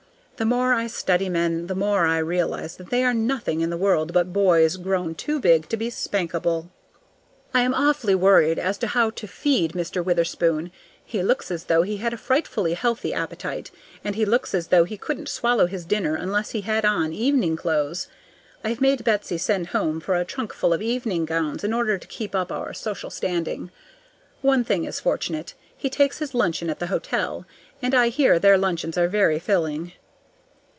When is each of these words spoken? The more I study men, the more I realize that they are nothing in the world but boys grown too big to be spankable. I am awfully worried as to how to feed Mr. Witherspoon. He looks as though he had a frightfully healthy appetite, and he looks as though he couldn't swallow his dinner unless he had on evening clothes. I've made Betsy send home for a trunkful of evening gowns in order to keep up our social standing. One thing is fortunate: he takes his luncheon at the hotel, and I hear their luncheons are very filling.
The 0.37 0.45
more 0.45 0.73
I 0.73 0.87
study 0.87 1.29
men, 1.29 1.67
the 1.67 1.75
more 1.75 2.07
I 2.07 2.17
realize 2.17 2.77
that 2.77 2.89
they 2.89 3.03
are 3.03 3.13
nothing 3.13 3.61
in 3.61 3.69
the 3.69 3.77
world 3.77 4.11
but 4.11 4.33
boys 4.33 4.75
grown 4.77 5.13
too 5.13 5.39
big 5.39 5.69
to 5.69 5.77
be 5.77 5.91
spankable. 5.91 6.71
I 7.53 7.61
am 7.61 7.75
awfully 7.75 8.15
worried 8.15 8.57
as 8.57 8.79
to 8.79 8.87
how 8.87 9.11
to 9.11 9.27
feed 9.27 9.73
Mr. 9.73 10.03
Witherspoon. 10.03 10.71
He 11.05 11.21
looks 11.21 11.51
as 11.51 11.65
though 11.65 11.83
he 11.83 11.97
had 11.97 12.11
a 12.11 12.17
frightfully 12.17 12.73
healthy 12.73 13.13
appetite, 13.13 13.69
and 14.03 14.15
he 14.15 14.25
looks 14.25 14.55
as 14.55 14.69
though 14.69 14.83
he 14.83 14.97
couldn't 14.97 15.29
swallow 15.29 15.67
his 15.67 15.85
dinner 15.85 16.15
unless 16.15 16.49
he 16.49 16.61
had 16.61 16.85
on 16.85 17.13
evening 17.13 17.55
clothes. 17.55 18.07
I've 18.63 18.81
made 18.81 19.03
Betsy 19.03 19.37
send 19.37 19.67
home 19.67 19.99
for 19.99 20.15
a 20.15 20.25
trunkful 20.25 20.73
of 20.73 20.81
evening 20.81 21.25
gowns 21.25 21.63
in 21.63 21.71
order 21.71 21.99
to 21.99 22.07
keep 22.07 22.33
up 22.33 22.51
our 22.51 22.73
social 22.73 23.11
standing. 23.11 23.69
One 24.41 24.63
thing 24.63 24.85
is 24.85 24.99
fortunate: 24.99 25.53
he 25.77 25.87
takes 25.87 26.17
his 26.17 26.33
luncheon 26.33 26.71
at 26.71 26.79
the 26.79 26.87
hotel, 26.87 27.45
and 27.79 27.93
I 27.93 28.07
hear 28.09 28.39
their 28.39 28.57
luncheons 28.57 28.97
are 28.97 29.07
very 29.07 29.37
filling. 29.37 29.91